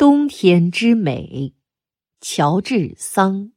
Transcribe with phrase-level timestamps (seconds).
[0.00, 1.52] 冬天之美，
[2.22, 3.50] 乔治·桑。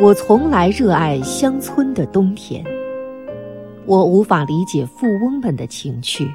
[0.00, 2.64] 我从来热爱乡村的冬天。
[3.84, 6.26] 我无法理解富翁们的情趣，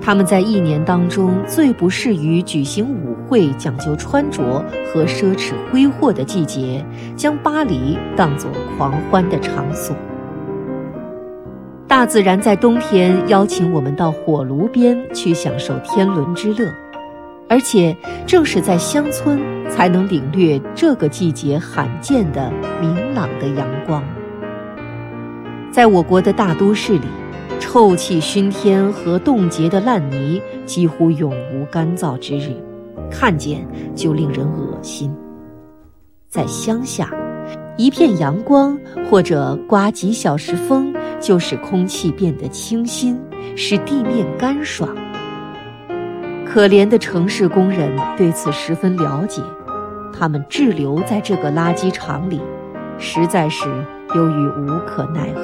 [0.00, 4.64] 他们在一年当中最不适于举行舞会、讲究穿着
[4.94, 6.86] 和奢侈挥霍的季节，
[7.16, 8.48] 将巴黎当作
[8.78, 9.96] 狂欢的场所。
[11.92, 16.72] 大自然在冬天邀请我们到火炉边去享受天伦之乐，
[17.50, 17.94] 而且
[18.26, 24.02] 正是在乡村才能领略这个季节罕见的明朗的阳光。
[25.70, 27.06] 在我国的大都市里，
[27.60, 32.56] 臭气熏天和冻结的烂泥几乎永无干燥之日，
[33.10, 35.14] 看见就令人恶心。
[36.30, 37.10] 在乡下，
[37.76, 38.78] 一片阳光
[39.10, 40.90] 或者刮几小时风。
[41.22, 43.18] 就使空气变得清新，
[43.56, 44.90] 使地面干爽。
[46.44, 49.40] 可怜的城市工人对此十分了解，
[50.12, 52.40] 他们滞留在这个垃圾场里，
[52.98, 53.64] 实在是
[54.14, 55.40] 由于无可奈何。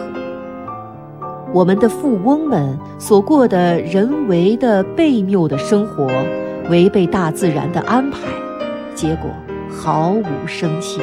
[1.55, 6.07] 我们的富翁们所过的人为的悖谬的生活，
[6.69, 8.19] 违背大自然的安排，
[8.95, 9.31] 结果
[9.71, 11.01] 毫无生气。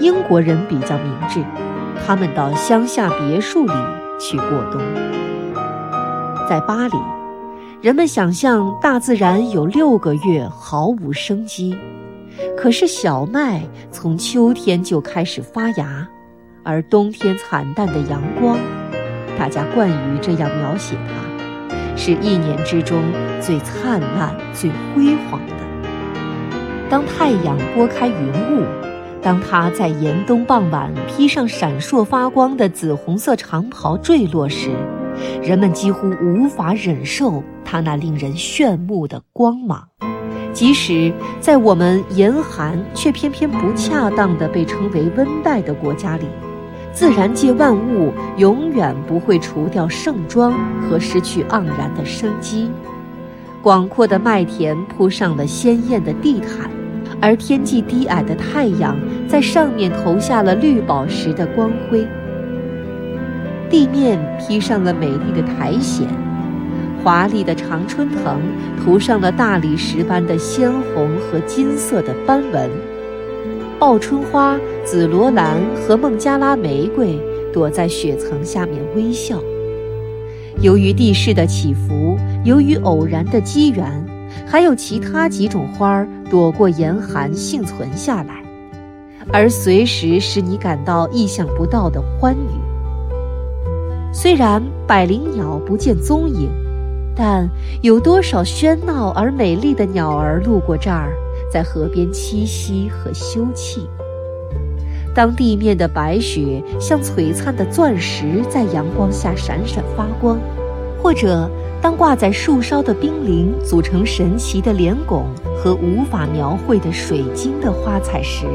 [0.00, 1.40] 英国人比较明智。
[2.04, 3.72] 他们到乡下别墅里
[4.18, 4.80] 去过冬。
[6.48, 6.96] 在巴黎，
[7.80, 11.76] 人们想象大自然有六个月毫无生机，
[12.56, 16.06] 可是小麦从秋天就开始发芽，
[16.64, 18.58] 而冬天惨淡的阳光，
[19.38, 23.00] 大家惯于这样描写它，是一年之中
[23.40, 25.54] 最灿烂、最辉煌的。
[26.90, 28.91] 当太阳拨开云雾。
[29.22, 34.70] 当他在严冬傍晚披上闪烁发光的紫红色长袍坠落时，
[35.40, 39.86] 人们几乎无法忍受他那令人炫目的光芒。
[40.52, 46.26] 即使在我们严寒却偏偏不恰当的被称为温带的国家里，
[46.92, 52.68] 自然界万物永远不会除掉盛装和失去盎然的生机。
[53.62, 56.68] 广阔的麦田铺上了鲜艳的地毯。
[57.20, 58.96] 而天际低矮的太阳
[59.28, 62.06] 在上面投下了绿宝石的光辉，
[63.70, 66.06] 地面披上了美丽的苔藓，
[67.02, 68.40] 华丽的常春藤
[68.82, 72.70] 涂上了大理石般的鲜红和金色的斑纹，
[73.78, 77.18] 报春花、紫罗兰和孟加拉玫瑰
[77.52, 79.38] 躲在雪层下面微笑。
[80.60, 83.90] 由于地势的起伏，由于偶然的机缘。
[84.46, 88.42] 还有其他几种花儿躲过严寒幸存下来，
[89.30, 94.12] 而随时使你感到意想不到的欢愉。
[94.12, 96.48] 虽然百灵鸟不见踪影，
[97.14, 97.48] 但
[97.82, 101.12] 有多少喧闹而美丽的鸟儿路过这儿，
[101.52, 103.80] 在河边栖息和休憩。
[105.14, 110.38] 当地面的白雪像璀璨的钻石在阳光下闪闪发光，
[111.02, 111.50] 或者。
[111.82, 115.26] 当挂在树梢的冰凌组成神奇的莲拱
[115.58, 118.46] 和无法描绘的水晶的花彩时，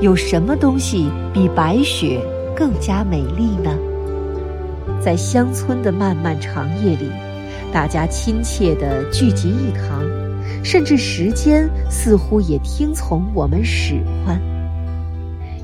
[0.00, 2.20] 有什么东西比白雪
[2.56, 3.70] 更加美丽呢？
[5.00, 7.10] 在乡村的漫漫长夜里，
[7.72, 10.02] 大家亲切地聚集一堂，
[10.62, 14.40] 甚至时间似乎也听从我们使唤。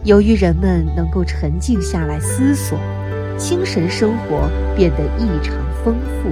[0.04, 2.78] 由于人们能够沉静下来思索，
[3.37, 5.54] 精神生活变得异常
[5.84, 6.31] 丰富。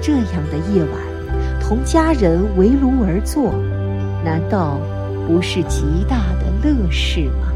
[0.00, 0.92] 这样的夜晚，
[1.60, 3.52] 同家人围炉而坐，
[4.24, 4.78] 难道
[5.32, 7.50] 不是极大的乐事吗？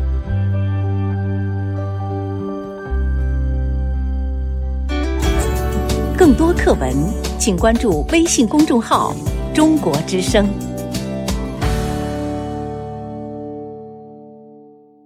[6.17, 6.91] 更多课文，
[7.39, 9.15] 请关注微信公众号
[9.53, 10.49] “中国之声”。